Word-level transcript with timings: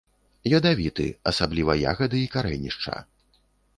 Ядавіты, 0.53 1.05
асабліва 1.31 1.77
ягады 1.93 2.17
і 2.29 2.33
карэнішча. 2.37 2.95